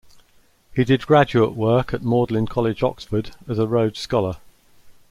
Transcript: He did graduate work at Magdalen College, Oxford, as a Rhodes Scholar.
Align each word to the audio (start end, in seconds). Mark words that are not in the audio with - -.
He 0.73 0.83
did 0.83 1.05
graduate 1.05 1.53
work 1.53 1.93
at 1.93 2.01
Magdalen 2.01 2.47
College, 2.47 2.81
Oxford, 2.81 3.35
as 3.47 3.59
a 3.59 3.67
Rhodes 3.67 3.99
Scholar. 3.99 4.37